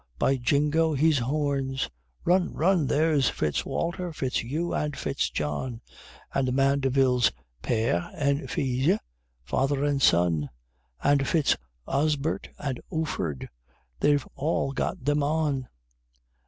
[0.17, 1.87] by Jingo, he's horns!
[2.25, 2.53] Run!
[2.55, 2.87] run!
[2.87, 5.79] There's Fitz Walter, Fitz Hugh, and Fitz John,
[6.33, 7.31] And the Mandevilles,
[7.61, 8.97] père et filz
[9.43, 10.49] (father and son),
[11.03, 11.55] And Fitz
[11.87, 13.47] Osbert, and Ufford
[13.99, 15.67] _they've all got them on!